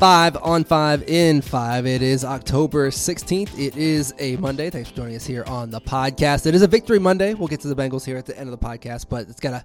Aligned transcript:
Five 0.00 0.38
on 0.38 0.64
five 0.64 1.02
in 1.10 1.42
five. 1.42 1.86
It 1.86 2.00
is 2.00 2.24
October 2.24 2.88
16th. 2.88 3.58
It 3.58 3.76
is 3.76 4.14
a 4.18 4.36
Monday. 4.36 4.70
Thanks 4.70 4.88
for 4.88 4.96
joining 4.96 5.14
us 5.14 5.26
here 5.26 5.44
on 5.46 5.68
the 5.70 5.78
podcast. 5.78 6.46
It 6.46 6.54
is 6.54 6.62
a 6.62 6.66
victory 6.66 6.98
Monday. 6.98 7.34
We'll 7.34 7.48
get 7.48 7.60
to 7.60 7.68
the 7.68 7.76
Bengals 7.76 8.06
here 8.06 8.16
at 8.16 8.24
the 8.24 8.34
end 8.38 8.50
of 8.50 8.58
the 8.58 8.66
podcast, 8.66 9.10
but 9.10 9.28
it's 9.28 9.40
got 9.40 9.50
to 9.50 9.64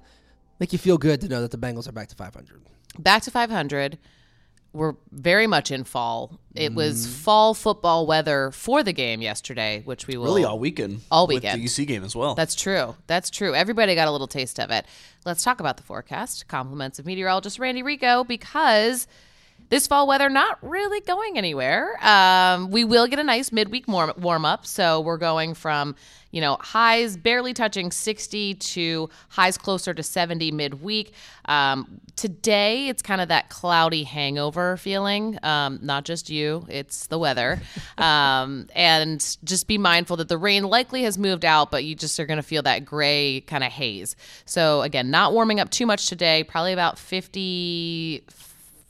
make 0.59 0.73
you 0.73 0.77
feel 0.77 0.97
good 0.97 1.21
to 1.21 1.29
know 1.29 1.39
that 1.39 1.51
the 1.51 1.57
Bengals 1.57 1.87
are 1.87 1.93
back 1.93 2.09
to 2.09 2.15
500. 2.17 2.61
Back 2.99 3.21
to 3.21 3.31
500. 3.31 3.97
We're 4.73 4.95
very 5.09 5.47
much 5.47 5.71
in 5.71 5.85
fall. 5.85 6.37
It 6.53 6.73
was 6.73 7.07
mm. 7.07 7.11
fall 7.11 7.53
football 7.53 8.05
weather 8.05 8.51
for 8.51 8.83
the 8.83 8.91
game 8.91 9.21
yesterday, 9.21 9.83
which 9.85 10.05
we 10.05 10.17
will 10.17 10.25
Really 10.25 10.43
all 10.43 10.59
weekend. 10.59 10.99
All 11.09 11.27
With 11.27 11.35
weekend. 11.35 11.61
the 11.61 11.65
UC 11.65 11.87
game 11.87 12.03
as 12.03 12.13
well. 12.13 12.35
That's 12.35 12.55
true. 12.55 12.97
That's 13.07 13.29
true. 13.29 13.55
Everybody 13.55 13.95
got 13.95 14.09
a 14.09 14.11
little 14.11 14.27
taste 14.27 14.59
of 14.59 14.69
it. 14.69 14.85
Let's 15.25 15.45
talk 15.45 15.61
about 15.61 15.77
the 15.77 15.83
forecast. 15.83 16.49
Compliments 16.49 16.99
of 16.99 17.05
meteorologist 17.05 17.57
Randy 17.57 17.83
Rico 17.83 18.25
because 18.25 19.07
this 19.69 19.87
fall 19.87 20.07
weather 20.07 20.29
not 20.29 20.57
really 20.61 21.01
going 21.01 21.37
anywhere. 21.37 21.97
Um, 22.05 22.71
we 22.71 22.83
will 22.83 23.07
get 23.07 23.19
a 23.19 23.23
nice 23.23 23.51
midweek 23.51 23.87
warm, 23.87 24.13
warm 24.17 24.45
up. 24.45 24.65
So 24.65 25.01
we're 25.01 25.17
going 25.17 25.53
from, 25.53 25.95
you 26.31 26.41
know, 26.41 26.57
highs 26.59 27.17
barely 27.17 27.53
touching 27.53 27.91
60 27.91 28.55
to 28.55 29.09
highs 29.29 29.57
closer 29.57 29.93
to 29.93 30.03
70 30.03 30.51
midweek. 30.51 31.13
Um, 31.45 32.01
today, 32.15 32.89
it's 32.89 33.01
kind 33.01 33.21
of 33.21 33.29
that 33.29 33.49
cloudy 33.49 34.03
hangover 34.03 34.77
feeling. 34.77 35.39
Um, 35.43 35.79
not 35.81 36.05
just 36.05 36.29
you, 36.29 36.65
it's 36.69 37.07
the 37.07 37.17
weather. 37.17 37.61
Um, 37.97 38.67
and 38.75 39.37
just 39.43 39.67
be 39.67 39.77
mindful 39.77 40.17
that 40.17 40.27
the 40.27 40.37
rain 40.37 40.63
likely 40.63 41.03
has 41.03 41.17
moved 41.17 41.45
out, 41.45 41.71
but 41.71 41.85
you 41.85 41.95
just 41.95 42.19
are 42.19 42.25
going 42.25 42.37
to 42.37 42.43
feel 42.43 42.61
that 42.63 42.83
gray 42.83 43.41
kind 43.47 43.63
of 43.63 43.71
haze. 43.71 44.17
So, 44.45 44.81
again, 44.81 45.11
not 45.11 45.31
warming 45.31 45.59
up 45.61 45.69
too 45.69 45.85
much 45.85 46.07
today, 46.07 46.43
probably 46.43 46.73
about 46.73 46.99
50 46.99 48.23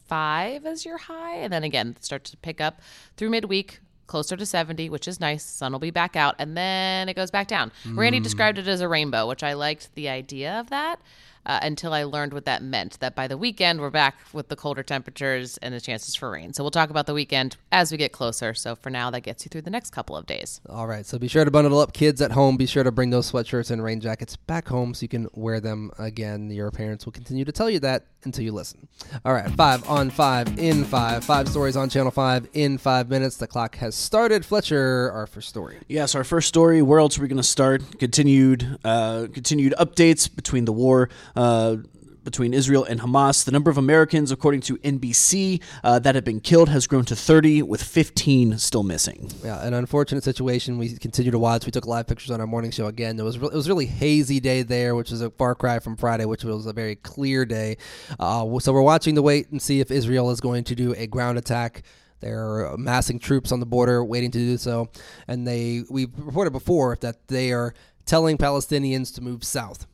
five 0.07 0.65
as 0.65 0.85
your 0.85 0.97
high, 0.97 1.35
and 1.35 1.51
then 1.51 1.63
again 1.63 1.95
start 1.99 2.23
to 2.25 2.37
pick 2.37 2.61
up 2.61 2.81
through 3.17 3.29
midweek. 3.29 3.79
Closer 4.07 4.37
to 4.37 4.45
70, 4.45 4.87
which 4.91 5.07
is 5.07 5.19
nice. 5.19 5.43
Sun 5.43 5.71
will 5.71 5.79
be 5.79 5.89
back 5.89 6.15
out, 6.15 6.35
and 6.37 6.55
then 6.55 7.09
it 7.09 7.15
goes 7.15 7.31
back 7.31 7.47
down. 7.47 7.71
Randy 7.87 8.19
described 8.19 8.59
it 8.59 8.67
as 8.67 8.79
a 8.79 8.87
rainbow, 8.87 9.27
which 9.27 9.41
I 9.41 9.53
liked 9.53 9.95
the 9.95 10.09
idea 10.09 10.59
of 10.59 10.69
that 10.69 10.99
uh, 11.45 11.59
until 11.61 11.93
I 11.93 12.03
learned 12.03 12.33
what 12.33 12.45
that 12.45 12.63
meant. 12.63 12.99
That 12.99 13.15
by 13.15 13.27
the 13.27 13.37
weekend, 13.37 13.81
we're 13.81 13.89
back 13.89 14.15
with 14.33 14.49
the 14.49 14.55
colder 14.55 14.83
temperatures 14.83 15.57
and 15.57 15.73
the 15.73 15.81
chances 15.81 16.15
for 16.15 16.31
rain. 16.31 16.53
So 16.53 16.63
we'll 16.63 16.71
talk 16.71 16.89
about 16.89 17.05
the 17.05 17.13
weekend 17.13 17.57
as 17.71 17.91
we 17.91 17.97
get 17.97 18.11
closer. 18.11 18.53
So 18.53 18.75
for 18.75 18.89
now, 18.89 19.09
that 19.11 19.21
gets 19.21 19.45
you 19.45 19.49
through 19.49 19.63
the 19.63 19.69
next 19.69 19.91
couple 19.91 20.15
of 20.15 20.25
days. 20.25 20.61
All 20.69 20.87
right, 20.87 21.05
so 21.05 21.19
be 21.19 21.27
sure 21.27 21.45
to 21.45 21.51
bundle 21.51 21.79
up 21.79 21.93
kids 21.93 22.21
at 22.21 22.31
home. 22.31 22.57
Be 22.57 22.65
sure 22.65 22.83
to 22.83 22.91
bring 22.91 23.09
those 23.09 23.31
sweatshirts 23.31 23.71
and 23.71 23.83
rain 23.83 23.99
jackets 23.99 24.35
back 24.35 24.67
home 24.67 24.93
so 24.93 25.03
you 25.03 25.07
can 25.09 25.27
wear 25.33 25.59
them 25.59 25.91
again. 25.99 26.49
Your 26.49 26.71
parents 26.71 27.05
will 27.05 27.13
continue 27.13 27.45
to 27.45 27.51
tell 27.51 27.69
you 27.69 27.79
that 27.79 28.05
until 28.23 28.43
you 28.43 28.51
listen. 28.51 28.87
All 29.23 29.33
right, 29.33 29.49
five 29.51 29.87
on 29.89 30.09
five 30.09 30.57
in 30.57 30.83
five. 30.85 31.23
Five 31.23 31.47
stories 31.47 31.77
on 31.77 31.89
Channel 31.89 32.11
5 32.11 32.49
in 32.53 32.77
five 32.77 33.09
minutes. 33.09 33.37
The 33.37 33.47
clock 33.47 33.75
has 33.77 33.95
started. 33.95 34.45
Fletcher, 34.45 35.11
our 35.11 35.27
first 35.27 35.49
story. 35.49 35.77
Yes, 35.87 36.15
our 36.15 36.23
first 36.23 36.47
story. 36.47 36.81
Where 36.81 36.99
else 36.99 37.17
are 37.17 37.21
we 37.21 37.27
going 37.27 37.37
to 37.37 37.43
start? 37.43 37.99
Continued, 37.99 38.79
uh, 38.83 39.27
continued 39.33 39.73
updates 39.79 40.33
between 40.33 40.65
the 40.65 40.73
war. 40.73 41.09
Uh, 41.35 41.77
between 42.25 42.53
Israel 42.53 42.83
and 42.83 42.99
Hamas. 42.99 43.45
The 43.45 43.51
number 43.51 43.71
of 43.71 43.77
Americans, 43.77 44.31
according 44.31 44.61
to 44.61 44.77
NBC, 44.79 45.61
uh, 45.83 45.99
that 45.99 46.15
have 46.15 46.25
been 46.25 46.41
killed 46.41 46.67
has 46.69 46.87
grown 46.87 47.05
to 47.05 47.15
30, 47.15 47.61
with 47.61 47.81
15 47.81 48.57
still 48.57 48.83
missing. 48.83 49.31
Yeah, 49.43 49.65
an 49.65 49.73
unfortunate 49.73 50.23
situation. 50.25 50.77
We 50.77 50.97
continue 50.97 51.31
to 51.31 51.39
watch. 51.39 51.65
We 51.65 51.71
took 51.71 51.85
live 51.85 52.07
pictures 52.07 52.31
on 52.31 52.41
our 52.41 52.47
morning 52.47 52.71
show 52.71 52.87
again. 52.87 53.17
It 53.17 53.23
was 53.23 53.37
re- 53.37 53.47
it 53.47 53.53
was 53.53 53.67
a 53.67 53.69
really 53.69 53.85
hazy 53.85 54.41
day 54.41 54.63
there, 54.63 54.95
which 54.95 55.11
is 55.11 55.21
a 55.21 55.29
far 55.29 55.55
cry 55.55 55.79
from 55.79 55.95
Friday, 55.95 56.25
which 56.25 56.43
was 56.43 56.65
a 56.65 56.73
very 56.73 56.95
clear 56.95 57.45
day. 57.45 57.77
Uh, 58.19 58.59
so 58.59 58.73
we're 58.73 58.81
watching 58.81 59.15
to 59.15 59.21
wait 59.21 59.51
and 59.51 59.61
see 59.61 59.79
if 59.79 59.91
Israel 59.91 60.31
is 60.31 60.41
going 60.41 60.63
to 60.65 60.75
do 60.75 60.93
a 60.97 61.07
ground 61.07 61.37
attack. 61.37 61.83
They're 62.21 62.65
amassing 62.65 63.19
troops 63.19 63.51
on 63.51 63.59
the 63.59 63.65
border, 63.67 64.03
waiting 64.03 64.31
to 64.31 64.37
do 64.39 64.57
so, 64.57 64.89
and 65.27 65.47
they 65.47 65.83
we 65.89 66.07
reported 66.17 66.51
before 66.51 66.97
that 67.01 67.27
they 67.27 67.51
are 67.51 67.75
telling 68.05 68.37
Palestinians 68.37 69.13
to 69.15 69.21
move 69.21 69.43
south 69.43 69.85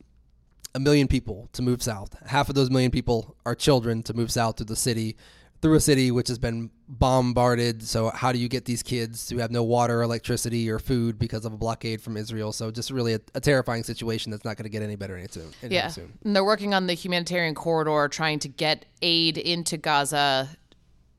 a 0.74 0.80
million 0.80 1.08
people 1.08 1.48
to 1.52 1.62
move 1.62 1.82
south. 1.82 2.16
Half 2.26 2.48
of 2.48 2.54
those 2.54 2.70
million 2.70 2.90
people 2.90 3.36
are 3.44 3.54
children 3.54 4.02
to 4.04 4.14
move 4.14 4.30
south 4.30 4.56
to 4.56 4.64
the 4.64 4.76
city, 4.76 5.16
through 5.60 5.74
a 5.74 5.80
city 5.80 6.10
which 6.10 6.26
has 6.28 6.38
been 6.38 6.70
bombarded. 6.88 7.82
So, 7.84 8.10
how 8.10 8.32
do 8.32 8.38
you 8.38 8.48
get 8.48 8.64
these 8.64 8.82
kids 8.82 9.28
who 9.28 9.38
have 9.38 9.50
no 9.50 9.62
water, 9.62 10.02
electricity, 10.02 10.68
or 10.70 10.78
food 10.78 11.18
because 11.18 11.44
of 11.44 11.52
a 11.52 11.56
blockade 11.56 12.00
from 12.00 12.16
Israel? 12.16 12.52
So, 12.52 12.70
just 12.70 12.90
really 12.90 13.14
a, 13.14 13.20
a 13.34 13.40
terrifying 13.40 13.84
situation 13.84 14.32
that's 14.32 14.44
not 14.44 14.56
going 14.56 14.64
to 14.64 14.70
get 14.70 14.82
any 14.82 14.96
better 14.96 15.16
anytime 15.16 15.44
soon. 15.44 15.52
anytime 15.62 15.72
Yeah. 15.72 15.88
soon. 15.88 16.12
And 16.24 16.34
they're 16.34 16.44
working 16.44 16.74
on 16.74 16.86
the 16.86 16.94
humanitarian 16.94 17.54
corridor, 17.54 18.08
trying 18.08 18.40
to 18.40 18.48
get 18.48 18.86
aid 19.02 19.38
into 19.38 19.76
Gaza, 19.76 20.48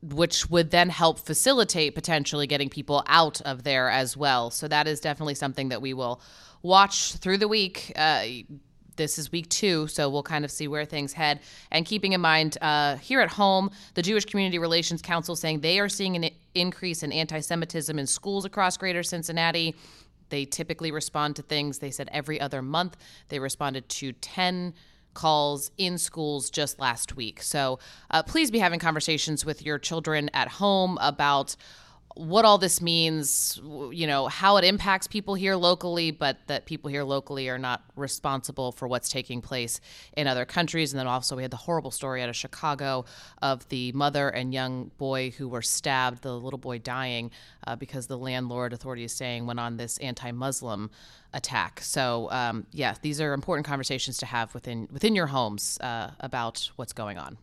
which 0.02 0.50
would 0.50 0.72
then 0.72 0.90
help 0.90 1.20
facilitate 1.20 1.96
potentially 1.96 2.46
getting 2.48 2.70
people 2.70 3.04
out 3.08 3.40
of 3.42 3.64
there 3.64 3.90
as 3.90 4.18
well. 4.18 4.52
So 4.52 4.68
that 4.68 4.88
is 4.88 5.00
definitely 5.00 5.36
something 5.36 5.70
that 5.70 5.82
we 5.82 5.94
will 5.94 6.22
watch 6.62 7.14
through 7.14 7.38
the 7.38 7.48
week. 7.48 7.94
Uh, 7.96 8.24
this 8.96 9.18
is 9.18 9.32
week 9.32 9.50
two, 9.50 9.88
so 9.88 10.10
we'll 10.10 10.24
kind 10.24 10.46
of 10.46 10.52
see 10.52 10.68
where 10.68 10.86
things 10.86 11.14
head. 11.14 11.40
And 11.72 11.86
keeping 11.86 12.14
in 12.14 12.22
mind, 12.22 12.58
uh, 12.62 12.98
here 12.98 13.22
at 13.22 13.30
home, 13.30 13.72
the 13.94 14.02
Jewish 14.02 14.26
Community 14.26 14.60
Relations 14.60 15.02
Council 15.02 15.36
saying 15.36 15.60
they 15.62 15.80
are 15.80 15.90
seeing 15.90 16.16
an 16.16 16.30
increase 16.56 17.04
in 17.04 17.12
anti 17.12 17.40
Semitism 17.40 17.98
in 17.98 18.08
schools 18.08 18.46
across 18.46 18.78
greater 18.78 19.04
Cincinnati. 19.04 19.76
They 20.30 20.46
typically 20.46 20.92
respond 20.92 21.36
to 21.36 21.42
things, 21.42 21.80
they 21.80 21.92
said 21.92 22.10
every 22.12 22.42
other 22.42 22.62
month. 22.62 22.98
They 23.30 23.40
responded 23.40 23.88
to 23.90 24.14
10 24.14 24.74
calls 25.14 25.72
in 25.78 25.98
schools 25.98 26.50
just 26.50 26.80
last 26.80 27.16
week. 27.16 27.42
So 27.42 27.80
uh, 28.10 28.24
please 28.24 28.50
be 28.50 28.60
having 28.60 28.80
conversations 28.80 29.46
with 29.46 29.64
your 29.64 29.78
children 29.78 30.30
at 30.34 30.48
home 30.48 30.98
about 31.02 31.56
what 32.16 32.46
all 32.46 32.58
this 32.58 32.82
means, 32.82 33.60
you 33.92 34.06
know, 34.08 34.28
how 34.28 34.58
it 34.58 34.64
impacts 34.64 35.08
people 35.08 35.36
here 35.36 35.56
locally, 35.56 36.12
but 36.12 36.38
that 36.48 36.66
people 36.66 36.90
here 36.90 37.04
locally 37.04 37.50
are 37.50 37.58
not 37.58 37.84
responsible 37.96 38.72
for 38.72 38.88
what's 38.88 39.10
taking 39.10 39.42
place 39.42 39.80
in 40.16 40.28
other 40.28 40.46
countries. 40.46 40.94
And 40.94 41.00
then 41.00 41.08
also, 41.08 41.36
we 41.36 41.42
had 41.42 41.52
the 41.52 41.58
horrible 41.58 41.92
story 41.92 42.22
out 42.22 42.30
of 42.30 42.36
Chicago 42.36 43.06
of 43.42 43.68
the 43.70 43.92
mother 43.94 44.30
and 44.30 44.54
young 44.54 44.92
boy 44.98 45.32
who 45.32 45.48
were 45.48 45.62
stabbed, 45.62 46.22
the 46.22 46.34
little 46.34 46.60
boy 46.60 46.78
dying 46.80 47.32
uh, 47.66 47.76
because 47.76 48.08
the 48.08 48.18
landlord, 48.18 48.74
authority 48.74 49.04
is 49.04 49.14
saying, 49.14 49.46
went 49.46 49.60
on 49.60 49.78
this 49.78 49.98
anti 49.98 50.32
Muslim 50.32 50.92
attack. 51.34 51.82
So, 51.82 52.30
um, 52.32 52.68
yeah, 52.72 52.96
these 53.02 53.20
are 53.20 53.34
important 53.34 53.66
conversations 53.66 54.18
to 54.20 54.26
have 54.28 54.54
within, 54.54 54.88
within 54.92 55.16
your 55.16 55.28
homes 55.28 55.80
uh, 55.82 56.12
about 56.20 56.70
what's 56.76 56.94
going 56.94 57.18
on. 57.18 57.38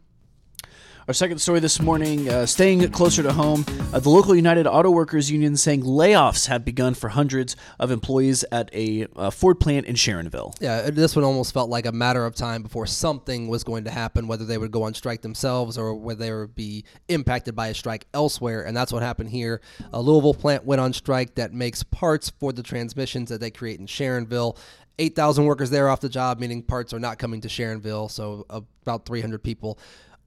Our 1.08 1.14
second 1.14 1.38
story 1.38 1.60
this 1.60 1.80
morning, 1.80 2.28
uh, 2.28 2.44
staying 2.44 2.88
closer 2.90 3.22
to 3.22 3.32
home, 3.32 3.64
uh, 3.92 4.00
the 4.00 4.10
local 4.10 4.34
United 4.34 4.66
Auto 4.66 4.90
Workers 4.90 5.30
Union 5.30 5.56
saying 5.56 5.82
layoffs 5.82 6.46
have 6.48 6.62
begun 6.64 6.92
for 6.92 7.08
hundreds 7.08 7.56
of 7.78 7.90
employees 7.90 8.44
at 8.52 8.72
a 8.74 9.06
uh, 9.16 9.30
Ford 9.30 9.58
plant 9.58 9.86
in 9.86 9.96
Sharonville. 9.96 10.54
Yeah, 10.60 10.90
this 10.90 11.16
one 11.16 11.24
almost 11.24 11.54
felt 11.54 11.70
like 11.70 11.86
a 11.86 11.92
matter 11.92 12.26
of 12.26 12.34
time 12.34 12.62
before 12.62 12.86
something 12.86 13.48
was 13.48 13.64
going 13.64 13.84
to 13.84 13.90
happen, 13.90 14.28
whether 14.28 14.44
they 14.44 14.58
would 14.58 14.70
go 14.70 14.82
on 14.82 14.92
strike 14.92 15.22
themselves 15.22 15.78
or 15.78 15.94
whether 15.94 16.24
they 16.24 16.32
would 16.32 16.54
be 16.54 16.84
impacted 17.08 17.56
by 17.56 17.68
a 17.68 17.74
strike 17.74 18.06
elsewhere. 18.12 18.66
And 18.66 18.76
that's 18.76 18.92
what 18.92 19.02
happened 19.02 19.30
here. 19.30 19.62
A 19.94 20.00
Louisville 20.00 20.34
plant 20.34 20.64
went 20.64 20.80
on 20.80 20.92
strike 20.92 21.34
that 21.36 21.54
makes 21.54 21.82
parts 21.82 22.28
for 22.28 22.52
the 22.52 22.62
transmissions 22.62 23.30
that 23.30 23.40
they 23.40 23.50
create 23.50 23.80
in 23.80 23.86
Sharonville. 23.86 24.56
8,000 24.98 25.46
workers 25.46 25.70
there 25.70 25.88
off 25.88 26.00
the 26.00 26.10
job, 26.10 26.38
meaning 26.38 26.62
parts 26.62 26.92
are 26.92 27.00
not 27.00 27.18
coming 27.18 27.40
to 27.40 27.48
Sharonville. 27.48 28.10
So 28.10 28.44
about 28.50 29.06
300 29.06 29.42
people 29.42 29.78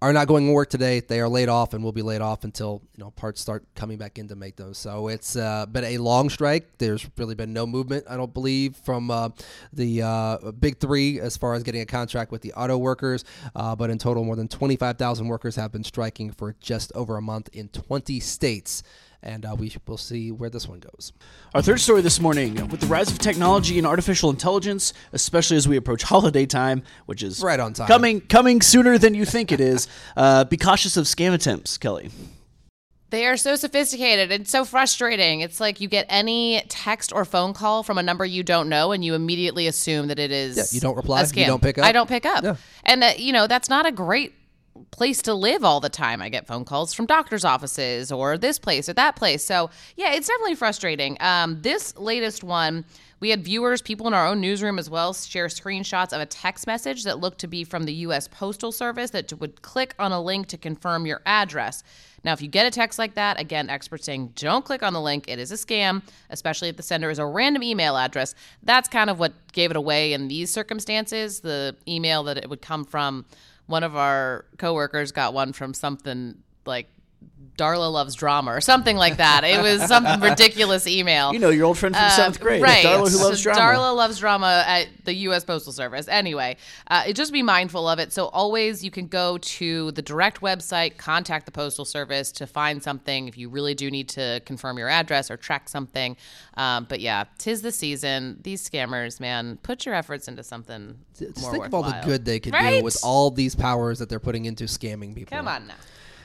are 0.03 0.11
not 0.11 0.27
going 0.27 0.45
to 0.45 0.51
work 0.51 0.69
today. 0.69 0.99
They 0.99 1.21
are 1.21 1.29
laid 1.29 1.47
off 1.47 1.73
and 1.73 1.81
will 1.81 1.93
be 1.93 2.01
laid 2.01 2.19
off 2.19 2.43
until 2.43 2.81
you 2.93 3.01
know 3.01 3.11
parts 3.11 3.39
start 3.39 3.63
coming 3.73 3.97
back 3.97 4.19
in 4.19 4.27
to 4.27 4.35
make 4.35 4.57
those. 4.57 4.77
So 4.77 5.07
it's 5.07 5.37
uh, 5.37 5.65
been 5.65 5.85
a 5.85 5.97
long 5.97 6.29
strike. 6.29 6.77
There's 6.77 7.09
really 7.17 7.35
been 7.35 7.53
no 7.53 7.65
movement, 7.65 8.03
I 8.09 8.17
don't 8.17 8.33
believe, 8.33 8.75
from 8.75 9.09
uh, 9.09 9.29
the 9.71 10.01
uh, 10.01 10.51
big 10.51 10.79
three 10.79 11.21
as 11.21 11.37
far 11.37 11.53
as 11.53 11.63
getting 11.63 11.79
a 11.79 11.85
contract 11.85 12.33
with 12.33 12.41
the 12.41 12.51
auto 12.51 12.77
workers. 12.77 13.23
Uh, 13.55 13.77
but 13.77 13.89
in 13.89 13.97
total, 13.97 14.25
more 14.25 14.35
than 14.35 14.49
25,000 14.49 15.25
workers 15.25 15.55
have 15.55 15.71
been 15.71 15.85
striking 15.85 16.31
for 16.31 16.53
just 16.59 16.91
over 16.95 17.15
a 17.15 17.21
month 17.21 17.49
in 17.53 17.69
20 17.69 18.19
states. 18.19 18.83
And 19.25 19.45
uh, 19.45 19.55
we 19.57 19.71
will 19.87 19.97
see 19.97 20.31
where 20.31 20.49
this 20.49 20.67
one 20.67 20.79
goes. 20.79 21.13
Our 21.55 21.61
third 21.61 21.79
story 21.79 22.01
this 22.01 22.19
morning 22.19 22.55
with 22.67 22.81
the 22.81 22.87
rise 22.87 23.09
of 23.09 23.19
technology 23.19 23.77
and 23.77 23.87
artificial 23.87 24.29
intelligence, 24.29 24.93
especially 25.13 25.55
as 25.55 25.65
we 25.65 25.77
approach 25.77 26.03
holiday 26.03 26.45
time, 26.45 26.83
which 27.05 27.23
is 27.23 27.41
Right 27.41 27.59
on 27.59 27.73
time. 27.73 27.87
coming 27.87 28.19
coming 28.19 28.61
sooner 28.61 28.97
than 28.97 29.13
you 29.15 29.23
think 29.25 29.51
it 29.51 29.61
is. 29.61 29.87
Uh, 30.15 30.43
be 30.43 30.57
cautious 30.57 30.95
of 30.97 31.05
scam 31.05 31.33
attempts, 31.33 31.77
Kelly. 31.77 32.09
They 33.09 33.25
are 33.25 33.37
so 33.37 33.55
sophisticated 33.55 34.31
and 34.31 34.47
so 34.47 34.65
frustrating. 34.65 35.41
It's 35.41 35.59
like 35.59 35.79
you 35.81 35.87
get 35.87 36.05
any 36.09 36.63
text 36.67 37.13
or 37.13 37.25
phone 37.25 37.53
call 37.53 37.83
from 37.83 37.97
a 37.97 38.03
number 38.03 38.25
you 38.25 38.43
don't 38.43 38.69
know, 38.69 38.91
and 38.91 39.03
you 39.03 39.13
immediately 39.13 39.67
assume 39.67 40.07
that 40.07 40.19
it 40.19 40.31
is. 40.31 40.57
Yeah, 40.57 40.63
you 40.71 40.81
don't 40.81 40.95
reply, 40.95 41.21
a 41.21 41.27
you 41.27 41.45
don't 41.45 41.61
pick 41.61 41.77
up. 41.77 41.85
I 41.85 41.91
don't 41.91 42.07
pick 42.09 42.25
up. 42.25 42.43
Yeah. 42.43 42.55
And 42.83 43.03
uh, 43.03 43.11
you 43.17 43.33
know 43.33 43.47
that's 43.47 43.69
not 43.69 43.85
a 43.85 43.91
great 43.91 44.33
place 44.91 45.21
to 45.23 45.33
live 45.33 45.63
all 45.63 45.79
the 45.79 45.89
time. 45.89 46.21
I 46.21 46.29
get 46.29 46.47
phone 46.47 46.65
calls 46.65 46.93
from 46.93 47.05
doctors' 47.05 47.45
offices 47.45 48.11
or 48.11 48.37
this 48.37 48.59
place 48.59 48.89
or 48.89 48.93
that 48.93 49.15
place. 49.15 49.43
So 49.43 49.69
yeah, 49.95 50.13
it's 50.13 50.27
definitely 50.27 50.55
frustrating. 50.55 51.17
Um, 51.19 51.61
this 51.61 51.95
latest 51.97 52.43
one 52.43 52.85
We 53.19 53.29
had 53.29 53.41
viewers, 53.41 53.81
people 53.81 54.05
in 54.07 54.13
our 54.13 54.27
own 54.27 54.41
newsroom 54.41 54.77
as 54.77 54.89
well, 54.89 55.13
share 55.13 55.47
screenshots 55.47 56.11
of 56.11 56.19
a 56.19 56.25
text 56.25 56.67
message 56.67 57.05
that 57.05 57.19
looked 57.19 57.39
to 57.39 57.47
be 57.47 57.63
from 57.63 57.85
the 57.85 57.93
U.S. 57.93 58.27
Postal 58.27 58.73
Service 58.73 59.11
that 59.11 59.31
would 59.39 59.61
click 59.61 59.95
on 59.97 60.11
a 60.11 60.21
link 60.21 60.47
to 60.47 60.57
confirm 60.57 61.05
your 61.05 61.21
address. 61.25 61.83
Now, 62.25 62.33
if 62.33 62.41
you 62.41 62.49
get 62.49 62.65
a 62.65 62.71
text 62.71 62.99
like 62.99 63.15
that, 63.15 63.39
again, 63.39 63.69
experts 63.69 64.05
saying 64.05 64.33
don't 64.35 64.65
click 64.65 64.83
on 64.83 64.93
the 64.93 65.01
link. 65.01 65.29
It 65.29 65.39
is 65.39 65.51
a 65.51 65.55
scam, 65.55 66.01
especially 66.29 66.69
if 66.69 66.77
the 66.77 66.83
sender 66.83 67.09
is 67.09 67.19
a 67.19 67.25
random 67.25 67.63
email 67.63 67.97
address. 67.97 68.35
That's 68.61 68.89
kind 68.89 69.09
of 69.09 69.19
what 69.19 69.33
gave 69.53 69.71
it 69.71 69.77
away 69.77 70.13
in 70.13 70.27
these 70.27 70.49
circumstances. 70.49 71.41
The 71.41 71.75
email 71.87 72.23
that 72.23 72.37
it 72.37 72.49
would 72.49 72.61
come 72.61 72.85
from, 72.85 73.25
one 73.67 73.83
of 73.83 73.95
our 73.95 74.45
coworkers 74.57 75.11
got 75.11 75.33
one 75.33 75.53
from 75.53 75.73
something 75.73 76.35
like 76.65 76.87
Darla 77.57 77.91
loves 77.91 78.15
drama 78.15 78.51
or 78.51 78.61
something 78.61 78.97
like 78.97 79.17
that. 79.17 79.43
It 79.43 79.61
was 79.61 79.83
some 79.87 80.05
ridiculous 80.21 80.87
email. 80.87 81.33
You 81.33 81.39
know, 81.39 81.49
your 81.49 81.65
old 81.65 81.77
friend 81.77 81.95
from 81.95 82.03
Uh, 82.05 82.09
seventh 82.09 82.39
grade, 82.39 82.61
right? 82.63 82.83
Darla 82.83 83.11
who 83.11 83.23
loves 83.23 83.41
drama. 83.41 83.59
Darla 83.61 83.95
loves 83.95 84.19
drama 84.19 84.63
at 84.67 84.87
the 85.05 85.13
U.S. 85.27 85.43
Postal 85.45 85.71
Service. 85.71 86.07
Anyway, 86.07 86.57
uh, 86.89 87.11
just 87.13 87.31
be 87.31 87.43
mindful 87.43 87.87
of 87.87 87.99
it. 87.99 88.11
So 88.11 88.25
always, 88.27 88.83
you 88.83 88.89
can 88.91 89.07
go 89.07 89.37
to 89.37 89.91
the 89.91 90.01
direct 90.01 90.41
website, 90.41 90.97
contact 90.97 91.45
the 91.45 91.51
Postal 91.51 91.85
Service 91.85 92.31
to 92.33 92.47
find 92.47 92.81
something 92.81 93.27
if 93.27 93.37
you 93.37 93.49
really 93.49 93.75
do 93.75 93.91
need 93.91 94.09
to 94.09 94.41
confirm 94.45 94.77
your 94.77 94.89
address 94.89 95.29
or 95.29 95.37
track 95.37 95.69
something. 95.69 96.17
Um, 96.55 96.85
but 96.89 96.99
yeah, 97.01 97.25
tis 97.37 97.61
the 97.61 97.71
season. 97.71 98.39
These 98.41 98.67
scammers, 98.67 99.19
man, 99.19 99.57
put 99.63 99.85
your 99.85 99.93
efforts 99.95 100.27
into 100.27 100.43
something 100.43 100.97
Just 101.17 101.41
more 101.41 101.51
think 101.51 101.65
of 101.65 101.73
all 101.73 101.83
the 101.83 101.99
good 102.05 102.25
they 102.25 102.39
could 102.39 102.53
Right? 102.53 102.79
do 102.79 102.83
with 102.83 102.97
all 103.03 103.29
these 103.31 103.55
powers 103.55 103.99
that 103.99 104.09
they're 104.09 104.19
putting 104.19 104.45
into 104.45 104.63
scamming 104.65 105.13
people. 105.15 105.35
Come 105.37 105.47
on 105.47 105.67
now. 105.67 105.75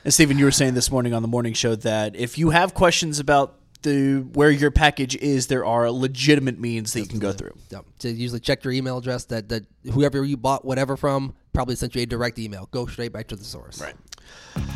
And 0.03 0.13
Stephen, 0.13 0.37
you 0.37 0.45
were 0.45 0.51
saying 0.51 0.73
this 0.73 0.91
morning 0.91 1.13
on 1.13 1.21
the 1.21 1.27
morning 1.27 1.53
show 1.53 1.75
that 1.75 2.15
if 2.15 2.37
you 2.37 2.51
have 2.51 2.73
questions 2.73 3.19
about 3.19 3.55
the 3.81 4.19
where 4.33 4.51
your 4.51 4.71
package 4.71 5.15
is, 5.15 5.47
there 5.47 5.65
are 5.65 5.89
legitimate 5.89 6.59
means 6.59 6.93
that 6.93 7.01
you 7.01 7.07
can 7.07 7.19
go 7.19 7.31
through. 7.31 7.55
Yep. 7.69 7.85
To 7.99 8.09
usually 8.09 8.39
check 8.39 8.63
your 8.63 8.73
email 8.73 8.97
address 8.97 9.25
that, 9.25 9.49
that 9.49 9.65
whoever 9.93 10.23
you 10.23 10.37
bought 10.37 10.65
whatever 10.65 10.97
from 10.97 11.33
probably 11.53 11.75
sent 11.75 11.95
you 11.95 12.01
a 12.01 12.05
direct 12.05 12.39
email. 12.39 12.67
Go 12.71 12.85
straight 12.85 13.13
back 13.13 13.27
to 13.27 13.35
the 13.35 13.43
source. 13.43 13.81
Right. 13.81 13.95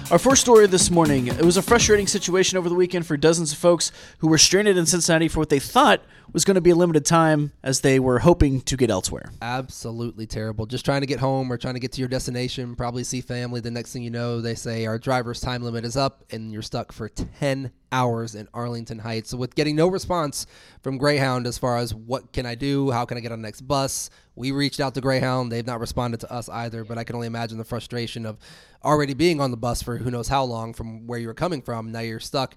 Our 0.10 0.20
first 0.20 0.42
story 0.42 0.68
this 0.68 0.90
morning. 0.90 1.28
It 1.28 1.44
was 1.44 1.58
a 1.58 1.62
frustrating 1.62 2.08
situation 2.08 2.58
over 2.58 2.69
the 2.69 2.76
weekend 2.76 3.06
for 3.06 3.18
dozens 3.18 3.52
of 3.52 3.58
folks 3.58 3.92
who 4.19 4.28
were 4.28 4.38
stranded 4.38 4.78
in 4.78 4.86
Cincinnati 4.86 5.28
for 5.28 5.40
what 5.40 5.50
they 5.50 5.60
thought 5.60 6.02
was 6.33 6.44
going 6.44 6.56
to 6.56 6.62
be 6.62 6.71
a 6.71 6.75
limited 6.75 7.06
time 7.06 7.51
as 7.62 7.81
they 7.81 8.00
were 8.00 8.19
hoping 8.19 8.59
to 8.62 8.75
get 8.75 8.89
elsewhere. 8.89 9.31
Absolutely 9.41 10.25
terrible. 10.25 10.65
Just 10.65 10.83
trying 10.83 11.01
to 11.01 11.07
get 11.07 11.19
home 11.19 11.51
or 11.51 11.57
trying 11.57 11.75
to 11.75 11.80
get 11.80 11.91
to 11.94 12.01
your 12.01 12.07
destination, 12.07 12.75
probably 12.75 13.03
see 13.03 13.21
family. 13.21 13.62
The 13.62 13.69
next 13.69 13.94
thing 13.94 14.01
you 14.01 14.09
know, 14.09 14.41
they 14.41 14.56
say 14.56 14.88
our 14.88 14.97
driver's 14.97 15.39
time 15.39 15.62
limit 15.62 15.85
is 15.85 15.95
up 15.95 16.25
and 16.31 16.51
you're 16.51 16.63
stuck 16.63 16.91
for 16.91 17.07
10 17.07 17.71
hours 17.91 18.33
in 18.33 18.47
Arlington 18.51 18.97
Heights. 18.97 19.30
So, 19.30 19.38
with 19.38 19.53
getting 19.53 19.75
no 19.75 19.88
response 19.88 20.47
from 20.81 20.97
Greyhound 20.97 21.45
as 21.45 21.59
far 21.59 21.77
as 21.77 21.94
what 21.94 22.33
can 22.33 22.47
I 22.47 22.56
do, 22.56 22.89
how 22.89 23.06
can 23.06 23.18
I 23.18 23.21
get 23.21 23.31
on 23.31 23.41
the 23.41 23.47
next 23.47 23.62
bus, 23.62 24.09
we 24.35 24.51
reached 24.51 24.80
out 24.80 24.95
to 24.95 25.01
Greyhound. 25.01 25.51
They've 25.51 25.65
not 25.65 25.80
responded 25.80 26.19
to 26.21 26.33
us 26.33 26.50
either, 26.50 26.83
but 26.83 26.97
I 26.97 27.03
can 27.03 27.15
only 27.15 27.27
imagine 27.27 27.59
the 27.59 27.63
frustration 27.63 28.25
of 28.25 28.39
already 28.83 29.13
being 29.13 29.39
on 29.39 29.51
the 29.51 29.57
bus 29.57 29.83
for 29.83 29.97
who 29.97 30.09
knows 30.09 30.27
how 30.27 30.44
long 30.44 30.74
from 30.74 31.06
where 31.06 31.19
you 31.19 31.27
were 31.27 31.35
coming 31.35 31.62
from. 31.62 31.91
Now 31.91 32.00
you're 32.00 32.19
stuck 32.19 32.56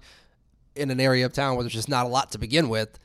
in 0.75 0.89
an 0.91 0.99
area 0.99 1.25
of 1.25 1.33
town 1.33 1.55
where 1.55 1.63
there's 1.63 1.73
just 1.73 1.89
not 1.89 2.05
a 2.05 2.09
lot 2.09 2.31
to 2.31 2.37
begin 2.37 2.69
with, 2.69 2.99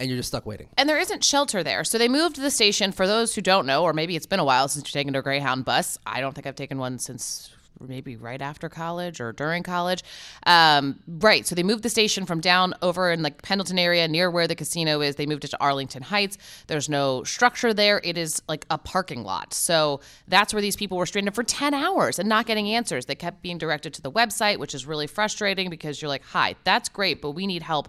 and 0.00 0.08
you're 0.08 0.18
just 0.18 0.28
stuck 0.28 0.46
waiting. 0.46 0.68
And 0.76 0.88
there 0.88 0.98
isn't 0.98 1.22
shelter 1.22 1.62
there. 1.62 1.84
So 1.84 1.98
they 1.98 2.08
moved 2.08 2.36
the 2.36 2.50
station. 2.50 2.92
For 2.92 3.06
those 3.06 3.34
who 3.34 3.40
don't 3.40 3.66
know, 3.66 3.82
or 3.82 3.92
maybe 3.92 4.16
it's 4.16 4.26
been 4.26 4.40
a 4.40 4.44
while 4.44 4.68
since 4.68 4.86
you've 4.88 4.92
taken 4.92 5.14
a 5.14 5.22
Greyhound 5.22 5.64
bus. 5.64 5.98
I 6.06 6.20
don't 6.20 6.34
think 6.34 6.46
I've 6.46 6.56
taken 6.56 6.78
one 6.78 6.98
since 6.98 7.50
maybe 7.80 8.16
right 8.16 8.40
after 8.40 8.68
college 8.68 9.20
or 9.20 9.32
during 9.32 9.62
college. 9.62 10.02
Um, 10.46 11.00
right. 11.06 11.46
So 11.46 11.54
they 11.54 11.62
moved 11.62 11.82
the 11.82 11.90
station 11.90 12.26
from 12.26 12.40
down 12.40 12.74
over 12.82 13.10
in 13.10 13.22
like 13.22 13.42
Pendleton 13.42 13.78
area 13.78 14.06
near 14.08 14.30
where 14.30 14.46
the 14.46 14.54
casino 14.54 15.00
is. 15.00 15.16
They 15.16 15.26
moved 15.26 15.44
it 15.44 15.48
to 15.48 15.60
Arlington 15.60 16.02
Heights. 16.02 16.38
There's 16.66 16.88
no 16.88 17.24
structure 17.24 17.74
there. 17.74 18.00
It 18.04 18.16
is 18.16 18.42
like 18.48 18.66
a 18.70 18.78
parking 18.78 19.24
lot. 19.24 19.54
So 19.54 20.00
that's 20.28 20.52
where 20.52 20.62
these 20.62 20.76
people 20.76 20.98
were 20.98 21.06
stranded 21.06 21.34
for 21.34 21.42
10 21.42 21.74
hours 21.74 22.18
and 22.18 22.28
not 22.28 22.46
getting 22.46 22.68
answers. 22.70 23.06
They 23.06 23.14
kept 23.14 23.42
being 23.42 23.58
directed 23.58 23.94
to 23.94 24.02
the 24.02 24.12
website, 24.12 24.58
which 24.58 24.74
is 24.74 24.86
really 24.86 25.06
frustrating 25.06 25.70
because 25.70 26.00
you're 26.00 26.08
like, 26.08 26.24
hi, 26.24 26.56
that's 26.64 26.88
great, 26.88 27.20
but 27.20 27.32
we 27.32 27.46
need 27.46 27.62
help 27.62 27.88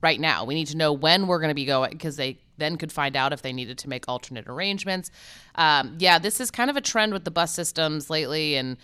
right 0.00 0.20
now. 0.20 0.44
We 0.44 0.54
need 0.54 0.68
to 0.68 0.76
know 0.76 0.92
when 0.92 1.26
we're 1.26 1.40
going 1.40 1.50
to 1.50 1.54
be 1.54 1.66
going 1.66 1.90
because 1.90 2.16
they 2.16 2.38
then 2.56 2.76
could 2.76 2.92
find 2.92 3.16
out 3.16 3.32
if 3.32 3.42
they 3.42 3.52
needed 3.52 3.78
to 3.78 3.88
make 3.88 4.04
alternate 4.08 4.46
arrangements. 4.48 5.10
Um, 5.54 5.96
yeah, 5.98 6.18
this 6.18 6.40
is 6.40 6.50
kind 6.50 6.70
of 6.70 6.76
a 6.76 6.80
trend 6.80 7.12
with 7.12 7.24
the 7.24 7.30
bus 7.30 7.54
systems 7.54 8.10
lately 8.10 8.56
and 8.56 8.76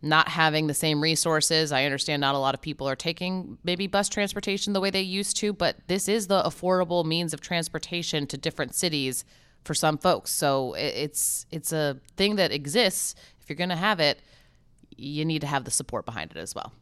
not 0.00 0.28
having 0.28 0.66
the 0.66 0.74
same 0.74 1.02
resources. 1.02 1.72
I 1.72 1.84
understand 1.84 2.20
not 2.20 2.34
a 2.34 2.38
lot 2.38 2.54
of 2.54 2.60
people 2.60 2.88
are 2.88 2.96
taking 2.96 3.58
maybe 3.64 3.86
bus 3.86 4.08
transportation 4.08 4.72
the 4.72 4.80
way 4.80 4.90
they 4.90 5.02
used 5.02 5.36
to, 5.38 5.52
but 5.52 5.76
this 5.88 6.08
is 6.08 6.28
the 6.28 6.42
affordable 6.42 7.04
means 7.04 7.34
of 7.34 7.40
transportation 7.40 8.26
to 8.28 8.36
different 8.36 8.74
cities 8.74 9.24
for 9.64 9.74
some 9.74 9.98
folks. 9.98 10.30
So 10.30 10.74
it's 10.74 11.46
it's 11.50 11.72
a 11.72 11.98
thing 12.16 12.36
that 12.36 12.52
exists. 12.52 13.14
If 13.40 13.48
you're 13.48 13.56
going 13.56 13.70
to 13.70 13.76
have 13.76 13.98
it, 13.98 14.20
you 14.96 15.24
need 15.24 15.40
to 15.40 15.46
have 15.46 15.64
the 15.64 15.70
support 15.70 16.06
behind 16.06 16.30
it 16.30 16.36
as 16.36 16.54
well. 16.54 16.72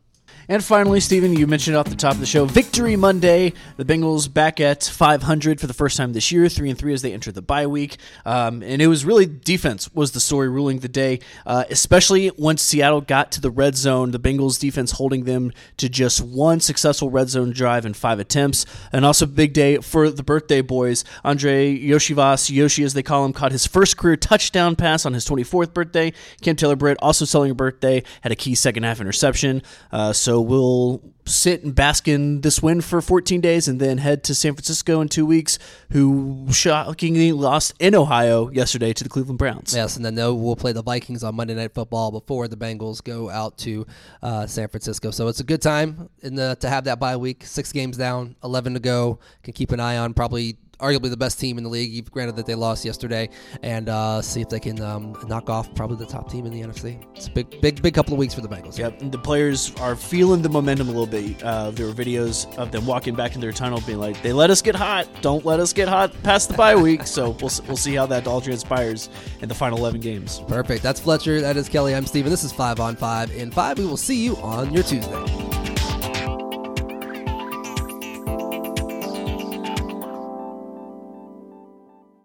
And 0.49 0.63
finally, 0.63 1.01
Stephen, 1.01 1.33
you 1.33 1.49
mentioned 1.49 1.77
off 1.77 1.89
the 1.89 1.97
top 1.97 2.15
of 2.15 2.21
the 2.21 2.27
show, 2.27 2.45
Victory 2.45 2.95
Monday. 2.95 3.53
The 3.79 3.85
Bengals 3.85 4.33
back 4.33 4.61
at 4.61 4.85
500 4.85 5.61
for 5.61 5.67
the 5.67 5.75
first 5.75 5.97
time 5.97 6.13
this 6.13 6.31
year, 6.31 6.49
three 6.49 6.71
and 6.71 6.79
three 6.79 6.93
as 6.93 7.03
they 7.03 7.13
enter 7.13 7.33
the 7.33 7.43
bye 7.43 7.67
week. 7.67 7.97
Um, 8.25 8.63
and 8.63 8.81
it 8.81 8.87
was 8.87 9.05
really 9.05 9.27
defense 9.27 9.93
was 9.93 10.13
the 10.13 10.21
story 10.21 10.49
ruling 10.49 10.79
the 10.79 10.89
day, 10.89 11.19
uh, 11.47 11.65
especially 11.69 12.31
once 12.39 12.63
Seattle 12.63 13.01
got 13.01 13.33
to 13.33 13.41
the 13.41 13.51
red 13.51 13.77
zone. 13.77 14.13
The 14.13 14.21
Bengals 14.21 14.61
defense 14.61 14.93
holding 14.93 15.25
them 15.25 15.51
to 15.79 15.89
just 15.89 16.21
one 16.21 16.61
successful 16.61 17.11
red 17.11 17.29
zone 17.29 17.51
drive 17.51 17.85
and 17.85 17.97
five 17.97 18.21
attempts. 18.21 18.67
And 18.93 19.05
also 19.05 19.27
big 19.27 19.53
day 19.53 19.79
for 19.79 20.11
the 20.11 20.23
birthday 20.23 20.61
boys. 20.61 21.05
Andrei 21.25 21.77
Iosivas, 21.77 22.55
Yoshi 22.55 22.85
as 22.85 22.95
they 22.95 23.03
call 23.03 23.25
him, 23.25 23.33
caught 23.33 23.51
his 23.51 23.67
first 23.67 23.97
career 23.97 24.17
touchdown 24.17 24.77
pass 24.77 25.05
on 25.05 25.13
his 25.13 25.27
24th 25.29 25.75
birthday. 25.75 26.13
Cam 26.41 26.55
Taylor 26.55 26.77
Britt 26.77 26.99
also 27.03 27.25
celebrating 27.25 27.51
a 27.51 27.55
birthday, 27.57 28.03
had 28.21 28.31
a 28.31 28.37
key 28.37 28.55
second 28.55 28.85
half 28.85 29.01
interception. 29.01 29.61
Uh, 29.91 30.13
so 30.13 30.36
we'll 30.41 31.03
sit 31.25 31.65
and 31.65 31.75
bask 31.75 32.07
in 32.07 32.41
this 32.43 32.63
win 32.63 32.81
for 32.81 33.01
14 33.01 33.41
days 33.41 33.67
and 33.67 33.81
then 33.81 33.99
head 33.99 34.23
to 34.25 34.35
San 34.35 34.55
Francisco 34.55 35.01
in 35.01 35.09
two 35.09 35.27
weeks, 35.27 35.59
who 35.91 36.47
shockingly 36.53 37.33
lost 37.33 37.75
in 37.81 37.95
Ohio 37.97 38.49
yesterday 38.51 38.93
to 38.93 39.03
the 39.03 39.11
Cleveland 39.11 39.39
Browns. 39.39 39.75
Yes, 39.75 39.97
and 39.97 40.05
then 40.05 40.15
they'll- 40.15 40.37
we'll 40.39 40.55
play 40.55 40.73
the 40.73 40.83
Vikings 40.85 41.25
on 41.25 41.35
Monday 41.35 41.55
Night 41.55 41.75
Football 41.75 42.13
before 42.13 42.47
the 42.47 42.57
Bengals 42.57 43.03
go 43.03 43.29
out 43.29 43.59
to 43.59 43.87
uh, 44.23 44.47
San 44.47 44.69
Francisco. 44.69 45.11
So 45.11 45.27
it's 45.29 45.41
a 45.41 45.45
good 45.45 45.63
time 45.63 46.09
the, 46.23 46.57
to 46.61 46.69
have 46.69 46.85
that 46.85 47.01
bye 47.01 47.17
week. 47.17 47.45
Six 47.45 47.73
games 47.73 47.97
down, 47.97 48.37
11 48.45 48.75
to 48.75 48.81
go. 48.81 49.19
Can 49.43 49.53
keep 49.53 49.73
an 49.73 49.81
eye 49.81 49.97
on 49.99 50.15
probably 50.15 50.59
arguably 50.79 51.11
the 51.11 51.17
best 51.17 51.41
team 51.41 51.59
in 51.59 51.65
the 51.65 51.71
league, 51.71 52.11
granted 52.11 52.37
that 52.37 52.47
they 52.47 52.55
lost 52.55 52.85
yesterday, 52.85 53.29
and 53.63 53.89
uh, 53.89 54.21
see 54.23 54.41
if 54.41 54.49
they 54.49 54.61
can 54.61 54.81
um, 54.81 55.17
knock 55.27 55.49
off 55.49 55.73
probably 55.75 55.97
the 55.97 56.07
top 56.07 56.31
team 56.31 56.47
in 56.47 56.53
the 56.53 56.61
NFC. 56.61 57.03
It's 57.15 57.29
a 57.29 57.31
big, 57.31 57.61
big, 57.61 57.83
big 57.83 57.95
couple 57.95 58.13
of 58.13 58.19
weeks 58.19 58.35
for 58.35 58.41
the 58.41 58.49
Bengals. 58.49 58.79
Yep, 58.79 59.01
and 59.01 59.13
the 59.13 59.19
players 59.19 59.75
are 59.77 59.97
feeling 59.97 60.43
the 60.43 60.49
momentum 60.49 60.89
a 60.89 60.93
little 60.93 61.07
bit. 61.07 61.43
Uh, 61.43 61.71
there 61.71 61.87
were 61.87 61.93
videos 61.93 62.53
of 62.57 62.73
them 62.73 62.87
walking 62.87 63.15
back 63.15 63.35
in 63.35 63.41
their 63.41 63.53
tunnel, 63.53 63.83
being 63.87 63.99
like, 63.99 64.21
"They 64.23 64.33
let 64.33 64.51
us 64.51 64.63
get 64.63 64.75
hot. 64.75 65.09
Don't 65.23 65.45
let 65.45 65.61
us 65.61 65.73
get 65.73 65.89
hot 65.89 66.13
past 66.23 66.49
the 66.49 66.55
bye 66.55 66.77
week." 66.87 67.07
So 67.07 67.31
we'll 67.41 67.51
we'll 67.67 67.77
see 67.77 67.95
how 67.95 68.07
that 68.07 68.27
all 68.27 68.41
transpires 68.41 69.09
in 69.41 69.49
the 69.49 69.55
final 69.55 69.79
11 69.79 70.01
games. 70.01 70.41
Perfect. 70.49 70.83
That's 70.83 71.01
Fletcher. 71.01 71.41
That 71.41 71.57
is 71.57 71.69
Kelly. 71.69 71.95
I'm 71.95 72.07
Steven. 72.07 72.31
This 72.31 72.45
is 72.45 72.53
Five 72.53 72.81
on 72.81 72.97
Five. 72.97 73.31
In 73.33 73.51
five, 73.51 73.79
we 73.79 73.87
will 73.87 73.97
see 73.97 74.23
you 74.23 74.37
on 74.39 74.73
your 74.73 74.83
Tuesday. 74.83 75.46